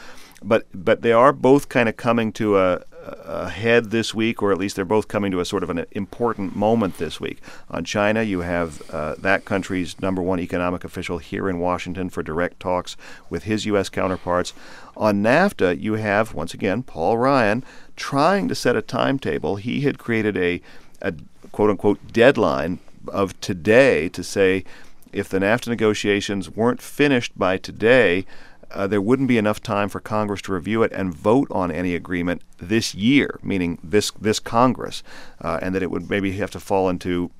[0.42, 4.58] But but they are both kind of coming to a, ahead this week, or at
[4.58, 7.40] least they're both coming to a sort of an important moment this week.
[7.70, 12.22] On China, you have uh, that country's number one economic official here in Washington for
[12.22, 12.96] direct talks
[13.28, 13.88] with his U.S.
[13.88, 14.52] counterparts.
[14.96, 17.64] On NAFTA, you have, once again, Paul Ryan
[17.96, 19.56] trying to set a timetable.
[19.56, 20.60] He had created a,
[21.00, 21.14] a
[21.52, 24.64] quote unquote deadline of today to say
[25.12, 28.26] if the NAFTA negotiations weren't finished by today,
[28.74, 31.94] uh, there wouldn't be enough time for Congress to review it and vote on any
[31.94, 35.02] agreement this year, meaning this this Congress,
[35.40, 37.30] uh, and that it would maybe have to fall into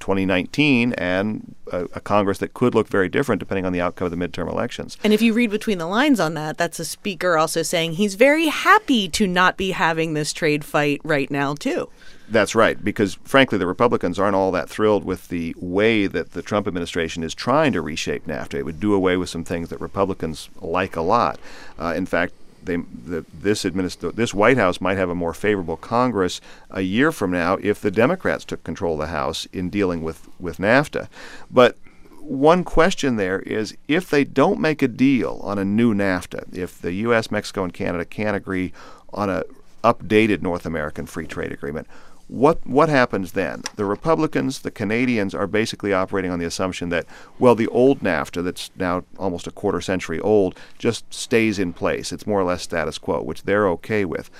[0.00, 4.10] 2019 and a, a, Congress that could look very different depending on the outcome of
[4.10, 4.96] the midterm elections.
[5.02, 8.14] And if you read between the lines on that, that's a speaker also saying he's
[8.14, 11.88] very happy to not be having this trade fight right now too.
[12.28, 16.40] That's right, because frankly, the Republicans aren't all that thrilled with the way that the
[16.40, 18.54] Trump administration is trying to reshape NAFTA.
[18.54, 21.38] It would do away with some things that Republicans like a lot.
[21.78, 22.32] Uh, in fact,
[22.62, 27.12] they, the, this administ- this White House might have a more favorable Congress a year
[27.12, 31.08] from now if the Democrats took control of the House in dealing with, with NAFTA.
[31.50, 31.76] But
[32.20, 36.80] one question there is if they don't make a deal on a new NAFTA, if
[36.80, 38.72] the U.S., Mexico, and Canada can't agree
[39.12, 39.42] on an
[39.82, 41.86] updated North American Free Trade Agreement.
[42.28, 43.62] What what happens then?
[43.76, 47.06] The Republicans, the Canadians are basically operating on the assumption that
[47.38, 52.12] well, the old NAFTA that's now almost a quarter century old just stays in place.
[52.12, 54.30] It's more or less status quo, which they're okay with.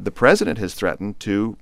[0.00, 1.56] The president has threatened to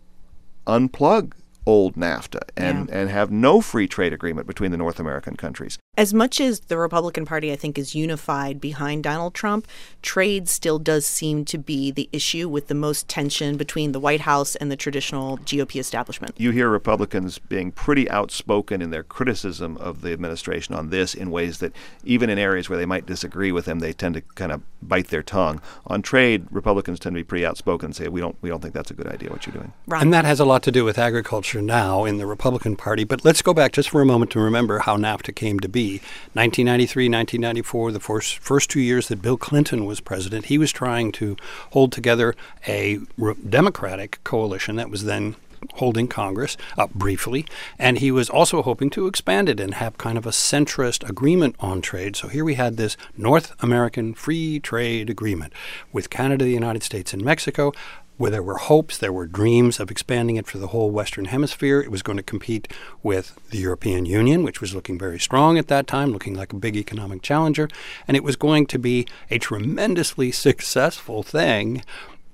[0.66, 1.32] unplug
[1.66, 2.98] old NAFTA and, Yeah.
[2.98, 5.78] and have no free trade agreement between the North American countries.
[5.96, 9.68] As much as the Republican Party, I think, is unified behind Donald Trump,
[10.00, 14.22] trade still does seem to be the issue with the most tension between the White
[14.22, 16.34] House and the traditional GOP establishment.
[16.38, 21.30] You hear Republicans being pretty outspoken in their criticism of the administration on this in
[21.30, 21.72] ways that,
[22.04, 25.08] even in areas where they might disagree with them, they tend to kind of bite
[25.08, 25.60] their tongue.
[25.86, 28.72] On trade, Republicans tend to be pretty outspoken and say, "We don't, we don't think
[28.74, 29.28] that's a good idea.
[29.30, 30.02] What you're doing." Ron.
[30.02, 33.04] And that has a lot to do with agriculture now in the Republican Party.
[33.04, 36.00] But let's go back just for a moment to remember how NAFTA came to be.
[36.32, 41.12] 1993, 1994, the first, first two years that Bill Clinton was president, he was trying
[41.12, 41.36] to
[41.72, 42.34] hold together
[42.66, 45.36] a re- Democratic coalition that was then
[45.74, 47.46] holding Congress up briefly,
[47.78, 51.56] and he was also hoping to expand it and have kind of a centrist agreement
[51.60, 52.16] on trade.
[52.16, 55.52] So here we had this North American Free Trade Agreement
[55.92, 57.72] with Canada, the United States, and Mexico
[58.22, 61.80] where there were hopes, there were dreams of expanding it for the whole Western Hemisphere.
[61.80, 62.68] It was going to compete
[63.02, 66.56] with the European Union, which was looking very strong at that time, looking like a
[66.56, 67.68] big economic challenger.
[68.06, 71.82] And it was going to be a tremendously successful thing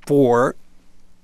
[0.05, 0.57] for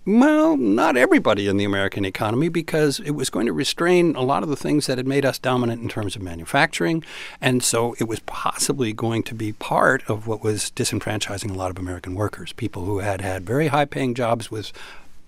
[0.06, 4.42] well, not everybody in the American economy because it was going to restrain a lot
[4.42, 7.02] of the things that had made us dominant in terms of manufacturing.
[7.40, 11.70] And so it was possibly going to be part of what was disenfranchising a lot
[11.70, 14.72] of American workers, people who had had very high paying jobs with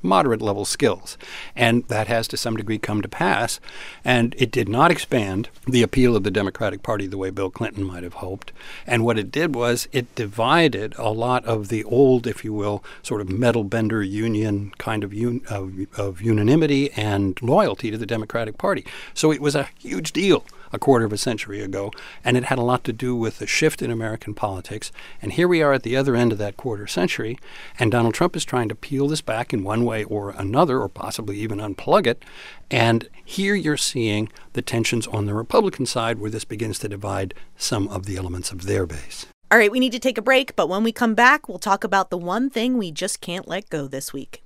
[0.07, 1.19] moderate level skills.
[1.55, 3.61] And that has to some degree come to pass.
[4.05, 7.85] And it did not expand the appeal of the Democratic Party the way Bill Clinton
[7.85, 8.53] might have hoped.
[8.87, 12.83] And what it did was it divided a lot of the old, if you will,
[13.03, 18.07] sort of metal bender union kind of, un- of, of unanimity and loyalty to the
[18.07, 18.85] Democratic Party.
[19.15, 20.45] So it was a huge deal
[20.77, 21.91] a quarter of a century ago,
[22.25, 24.93] and it had a lot to do with the shift in American politics.
[25.21, 27.37] And here we are at the other end of that quarter century,
[27.81, 30.89] and Donald Trump is trying to peel this back in one way or another, or
[30.89, 32.25] possibly even unplug it.
[32.71, 37.35] And here you're seeing the tensions on the Republican side where this begins to divide
[37.57, 39.27] some of the elements of their base.
[39.51, 41.85] All right, we need to take a break, but when we come back, we'll talk
[41.85, 44.43] about the one thing we just can't let go this week.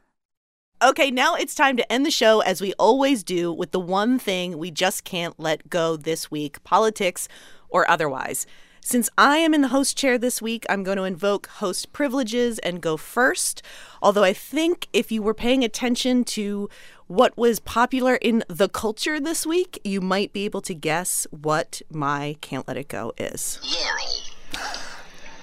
[0.82, 4.18] Okay, now it's time to end the show as we always do with the one
[4.18, 7.28] thing we just can't let go this week politics
[7.68, 8.44] or otherwise.
[8.84, 12.58] Since I am in the host chair this week, I'm going to invoke host privileges
[12.58, 13.62] and go first.
[14.02, 16.68] Although I think if you were paying attention to
[17.06, 21.80] what was popular in the culture this week, you might be able to guess what
[21.92, 23.60] my can't let it go is.
[23.62, 24.10] Laurel.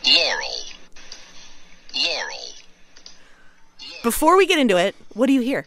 [0.06, 0.66] Laurel.
[1.96, 2.54] Laurel.
[4.04, 5.66] Before we get into it, what do you hear?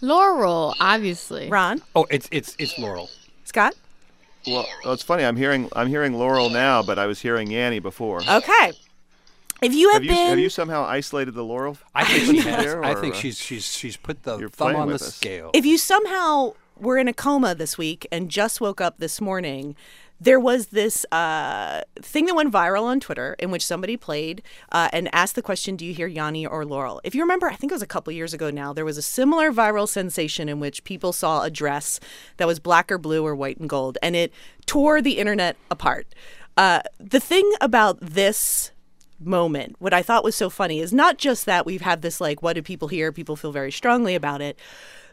[0.00, 1.48] Laurel, obviously.
[1.48, 1.82] Ron?
[1.96, 3.10] Oh, it's it's it's Laurel.
[3.44, 3.74] Scott?
[4.46, 5.24] Well, well, it's funny.
[5.24, 8.22] I'm hearing I'm hearing Laurel now, but I was hearing Yanny before.
[8.28, 8.72] Okay.
[9.62, 11.76] If you have, Have you been have you somehow isolated the Laurel?
[11.94, 12.82] I think she There.
[12.82, 15.14] I think uh, she's she's she's put the thumb on the us.
[15.14, 15.50] scale.
[15.52, 19.76] if you somehow were in a coma this week and just woke up this morning,
[20.20, 24.88] there was this uh, thing that went viral on Twitter in which somebody played uh,
[24.92, 27.72] and asked the question, "Do you hear Yanny or Laurel?" If you remember, I think
[27.72, 28.72] it was a couple years ago now.
[28.72, 32.00] There was a similar viral sensation in which people saw a dress
[32.36, 34.32] that was black or blue or white and gold, and it
[34.66, 36.06] tore the internet apart.
[36.56, 38.72] Uh, the thing about this
[39.18, 42.42] moment, what I thought was so funny is not just that we've had this like,
[42.42, 43.12] what do people hear?
[43.12, 44.58] People feel very strongly about it.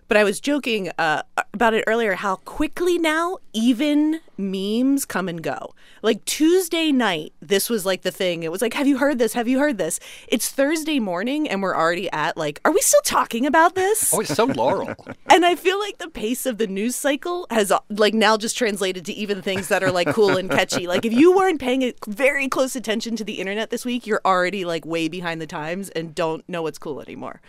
[0.08, 5.42] But I was joking uh, about it earlier how quickly now even memes come and
[5.44, 5.74] go.
[6.02, 8.44] Like Tuesday night, this was like the thing.
[8.44, 9.34] It was like, have you heard this?
[9.34, 10.00] Have you heard this?
[10.30, 14.14] It's Thursday morning, and we're already at like, are we still talking about this?
[14.14, 14.96] Oh, it's so Laurel.
[15.30, 19.06] and I feel like the pace of the news cycle has like now just translated
[19.06, 20.88] to even things that are like cool and catchy.
[20.88, 24.22] Like if you weren't paying a very close attention to the internet this week, you're
[24.24, 27.42] already like way behind the times and don't know what's cool anymore.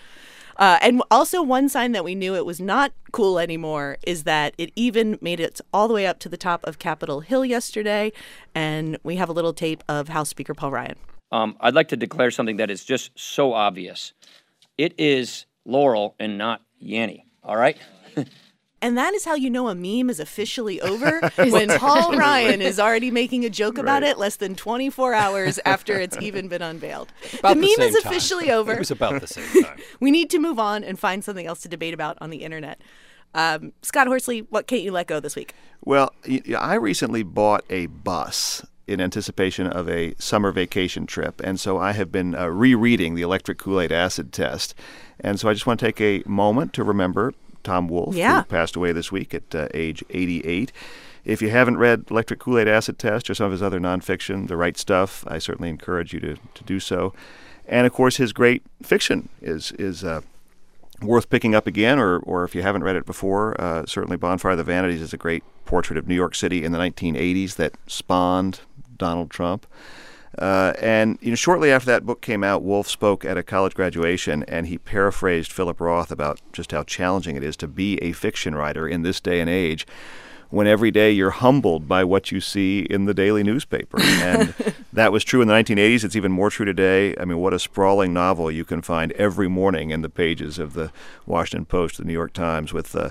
[0.59, 4.55] Uh, and also, one sign that we knew it was not cool anymore is that
[4.59, 8.13] it even made it all the way up to the top of Capitol Hill yesterday.
[8.55, 10.97] And we have a little tape of House Speaker Paul Ryan.
[11.31, 14.13] Um, I'd like to declare something that is just so obvious.
[14.77, 17.25] It is Laurel and not Yanny.
[17.45, 17.79] All right?
[18.81, 22.79] And that is how you know a meme is officially over when Paul Ryan is
[22.79, 24.11] already making a joke about Right.
[24.11, 27.13] it less than 24 hours after it's even been unveiled.
[27.41, 28.13] About the the meme is same time.
[28.13, 28.73] officially over.
[28.75, 29.79] It was about the same time.
[30.01, 32.81] we need to move on and find something else to debate about on the internet.
[33.35, 35.55] Um, Scott Horsley, what can't you let go this week?
[35.85, 36.13] Well,
[36.59, 41.93] I recently bought a bus in anticipation of a summer vacation trip, and so I
[41.93, 44.75] have been uh, rereading the electric Kool Aid acid test.
[45.21, 47.35] And so I just want to take a moment to remember
[47.69, 48.39] Tom Wolfe, Yeah.
[48.43, 50.73] who passed away this week at uh, age 88.
[51.25, 54.49] If you haven't read Electric Kool Aid Acid Test or some of his other nonfiction,
[54.49, 57.13] The Right Stuff, I certainly encourage you to, to do so.
[57.67, 60.23] And of course, his great fiction is is uh,
[61.03, 64.53] worth picking up again, or, or if you haven't read it before, uh, certainly Bonfire
[64.53, 67.75] of the Vanities is a great portrait of New York City in the 1980s that
[67.87, 68.61] spawned
[68.97, 69.67] Donald Trump.
[70.39, 73.75] Uh, and you know, shortly after that book came out, Wolfe spoke at a college
[73.75, 78.13] graduation, and he paraphrased Philip Roth about just how challenging it is to be a
[78.13, 79.85] fiction writer in this day and age,
[80.51, 83.99] when every day you're humbled by what you see in the daily newspaper.
[84.29, 84.55] And
[84.93, 86.05] that was true in the 1980s.
[86.05, 87.17] It's even more true today.
[87.19, 90.75] I mean, what a sprawling novel you can find every morning in the pages of
[90.75, 90.93] the
[91.27, 93.11] Washington Post, the New York Times, with uh,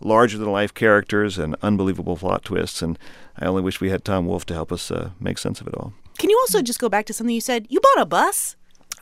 [0.00, 2.82] larger than life characters and unbelievable plot twists.
[2.82, 2.98] And
[3.38, 5.74] I only wish we had Tom Wolfe to help us uh, make sense of it
[5.74, 5.92] all.
[6.18, 7.66] Can you also just go back to something you said?
[7.68, 8.56] You bought a bus?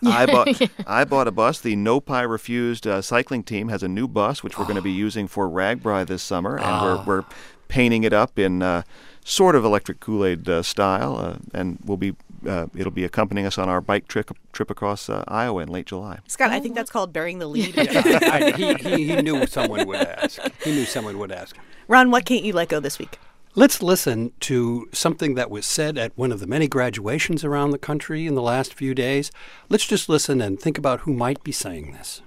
[0.04, 1.60] I bought I bought a bus.
[1.60, 4.82] The No Pie Refused uh, cycling team has a new bus, which we're going to
[4.82, 7.04] be using for RAGBRAI this summer, and Ah.
[7.06, 7.24] we're we're
[7.68, 8.82] painting it up in uh,
[9.24, 12.14] sort of electric Kool Aid uh, style, uh, and we'll be
[12.46, 15.86] uh, it'll be accompanying us on our bike trip trip across uh, Iowa in late
[15.86, 16.18] July.
[16.26, 17.74] Scott, I think that's called bearing the lead.
[17.78, 20.40] I, he, he, he knew someone would ask.
[20.64, 21.56] He knew someone would ask.
[21.86, 23.18] Ron, what can't you let go this week?
[23.54, 27.78] Let's listen to something that was said at one of the many graduations around the
[27.78, 29.30] country in the last few days.
[29.68, 32.22] Let's just listen and think about who might be saying this.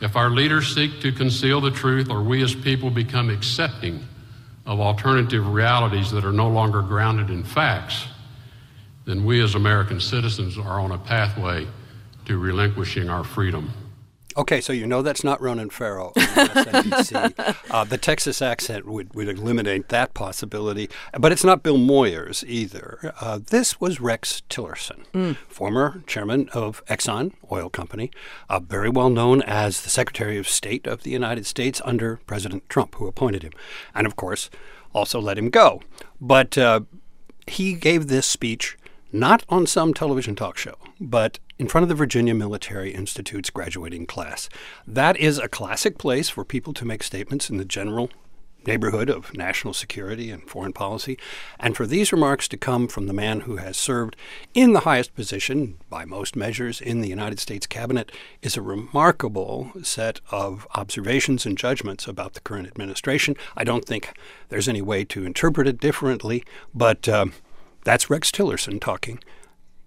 [0.00, 4.06] If our leaders seek to conceal the truth or we as people become accepting
[4.66, 8.06] of alternative realities that are no longer grounded in facts,
[9.04, 11.66] then we as American citizens are on a pathway
[12.26, 13.72] to relinquishing our freedom.
[14.38, 16.14] Okay, so you know that's not Ronan Farrow on
[17.70, 23.12] uh, the Texas accent would, would eliminate that possibility, but it's not Bill Moyers either.
[23.20, 28.12] Uh, this was Rex Tillerson, former chairman of Exxon Oil Company,
[28.48, 32.68] uh, very well known as the Secretary of State of the United States under President
[32.68, 33.52] Trump, who appointed him,
[33.92, 34.50] and of course
[34.94, 35.82] also let him go.
[36.20, 36.82] But uh,
[37.48, 38.78] he gave this speech
[39.10, 44.06] not on some television talk show, but in front of the Virginia Military Institute's graduating
[44.06, 44.48] class.
[44.86, 48.10] That is a classic place for people to make statements in the general
[48.66, 51.18] neighborhood of national security and foreign policy,
[51.58, 54.14] and for these remarks to come from the man who has served
[54.52, 59.72] in the highest position, by most measures, in the United States cabinet, is a remarkable
[59.82, 63.34] set of observations and judgments about the current administration.
[63.56, 64.12] I don't think
[64.48, 66.44] there's any way to interpret it differently,
[66.74, 67.32] but um,
[67.84, 69.20] that's Rex Tillerson talking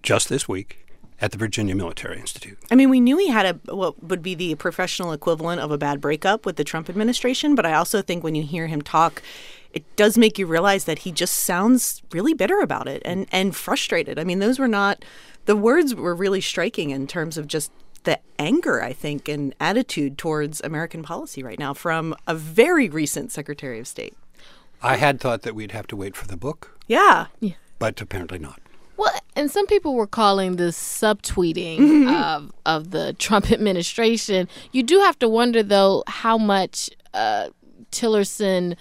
[0.02, 0.82] just this week
[1.22, 2.58] at the Virginia Military Institute.
[2.72, 5.78] I mean, we knew he had a what would be the professional equivalent of a
[5.78, 9.22] bad breakup with the Trump administration, but I also think when you hear him talk,
[9.72, 13.56] it does make you realize that he just sounds really bitter about it and and
[13.56, 14.18] frustrated.
[14.20, 15.06] I mean, those were not
[15.46, 17.72] the words were really striking in terms of just
[18.04, 23.32] the anger, I think, and attitude towards American policy right now from a very recent
[23.32, 24.16] Secretary of State.
[24.82, 27.28] I had thought that we'd have to wait for the book, Yeah.
[27.78, 28.60] but apparently not.
[29.02, 34.48] Well, and some people were calling this subtweeting of of the Trump administration.
[34.72, 37.50] You do have to wonder though how much uh,
[37.92, 38.76] Tillerson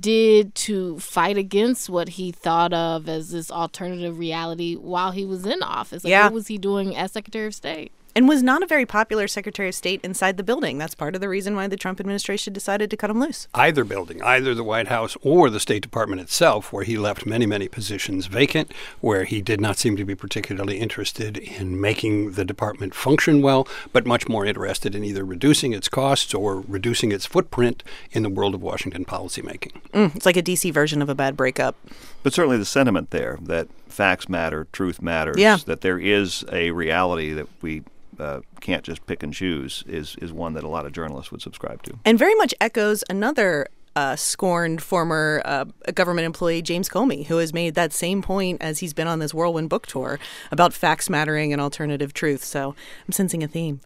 [0.00, 5.46] did to fight against what he thought of as this alternative reality while he was
[5.46, 6.04] in office.
[6.04, 6.24] Like, Yeah.
[6.24, 7.92] What was he doing as Secretary of State?
[8.14, 10.78] And was not a very popular Secretary of State inside the building.
[10.78, 13.48] That's part of the reason why the Trump administration decided to cut him loose.
[13.54, 17.46] Either building, either the White House or the State Department itself, where he left many,
[17.46, 22.44] many positions vacant, where he did not seem to be particularly interested in making the
[22.44, 27.26] department function well, but much more interested in either reducing its costs or reducing its
[27.26, 27.82] footprint
[28.12, 29.72] in the world of Washington policymaking.
[29.92, 31.76] Mm, it's like a DC version of a bad breakup.
[32.22, 35.56] But certainly the sentiment there that facts matter, truth matters, Yeah.
[35.66, 37.82] that there is a reality that we
[38.22, 41.42] uh, can't just pick and choose is, is one that a lot of journalists would
[41.42, 41.98] subscribe to.
[42.04, 45.64] and very much echoes another uh, scorned former uh,
[45.94, 49.34] government employee, James Comey, who has made that same point as he's been on this
[49.34, 50.18] whirlwind book tour
[50.50, 52.42] about facts mattering and alternative truth.
[52.42, 52.74] So
[53.06, 53.80] I'm sensing a theme.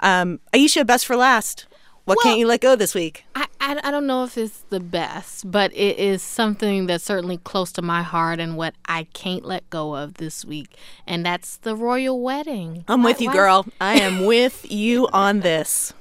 [0.00, 1.66] Um, Ayesha, best for last.
[2.06, 3.24] What can't you let go this week?
[3.34, 7.38] I, I, I don't know if it's the best, but it is something that's certainly
[7.38, 11.56] close to my heart and what I can't let go of this week, and that's
[11.56, 12.84] the royal wedding.
[12.86, 13.66] I'm with you, why- girl.
[13.80, 15.92] I am with you on this.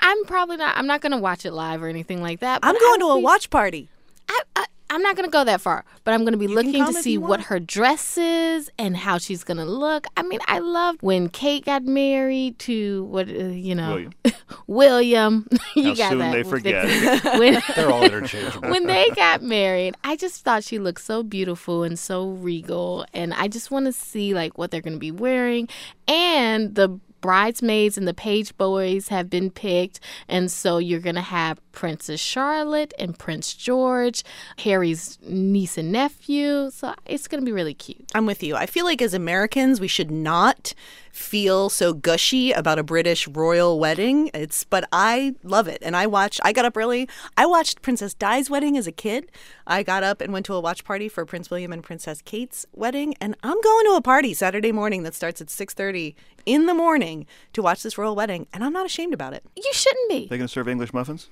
[0.00, 0.76] I'm probably not.
[0.76, 2.58] I'm not going to watch it live or anything like that.
[2.62, 3.88] I'm going I to a watch party.
[4.28, 4.64] I, I,
[4.94, 7.18] I'm not going to go that far, but I'm going to be looking to see
[7.18, 10.06] what her dress is and how she's going to look.
[10.16, 14.14] I mean, I loved when Kate got married to what uh, you know, William.
[14.68, 15.48] William.
[15.74, 16.32] you How got soon that.
[16.32, 17.24] they forget.
[17.40, 18.70] when, They're all interchangeable.
[18.70, 23.34] when they got married, I just thought she looked so beautiful and so regal, and
[23.34, 25.68] I just want to see like what they're going to be wearing,
[26.06, 31.20] and the bridesmaids and the page boys have been picked, and so you're going to
[31.20, 34.22] have Princess Charlotte and Prince George,
[34.58, 36.70] Harry's niece and nephew.
[36.70, 38.10] So it's going to be really cute.
[38.14, 38.56] I'm with you.
[38.56, 40.74] I feel like as Americans, we should not
[41.14, 44.30] feel so gushy about a British royal wedding.
[44.34, 45.78] It's but I love it.
[45.80, 47.08] And I watched I got up early.
[47.36, 49.30] I watched Princess Di's wedding as a kid.
[49.66, 52.66] I got up and went to a watch party for Prince William and Princess Kate's
[52.72, 56.14] wedding, and I'm going to a party Saturday morning that starts at 6:30
[56.46, 59.44] in the morning to watch this royal wedding, and I'm not ashamed about it.
[59.56, 60.26] You shouldn't be.
[60.26, 61.28] They going to serve English muffins?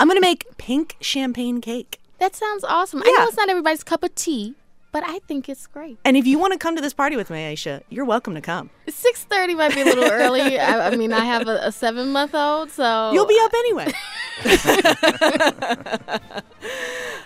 [0.00, 2.00] I'm going to make pink champagne cake.
[2.18, 3.02] That sounds awesome.
[3.04, 4.54] I know it's not everybody's cup of tea,
[4.90, 5.98] but I think it's great.
[6.06, 8.40] And if you want to come to this party with me, Ayesha, you're welcome to
[8.40, 8.70] come.
[8.88, 10.58] Six thirty might be a little early.
[10.58, 13.92] I, I mean, I have a, a seven month old, so You'll be up anyway.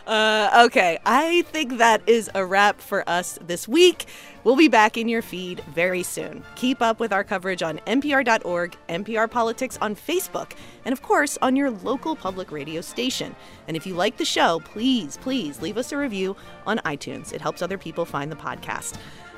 [0.07, 4.07] uh, okay, I think that is a wrap for us this week.
[4.45, 6.43] We'll be back in your feed very soon.
[6.55, 10.53] Keep up with our coverage on npr.org, NPR Politics on Facebook,
[10.85, 13.37] and of course on your local public radio station.
[13.69, 16.37] And if you like the show, please, please leave us a review
[16.67, 17.33] on iTunes.
[17.33, 18.97] It helps other people find the podcast.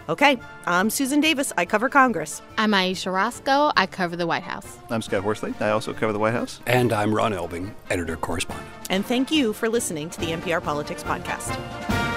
[0.09, 0.37] Okay,
[0.67, 1.53] I'm Susan Davis.
[1.57, 2.43] I cover Congress.
[2.59, 3.73] I'm Ayesha Rascoe.
[3.77, 4.79] I cover the White House.
[4.91, 5.55] I'm Scott Horsley.
[5.61, 6.61] I also cover the White House.
[6.67, 8.69] And I'm Ron Elving, editor correspondent.
[8.91, 12.12] And thank you for listening to the NPR Politics Podcast.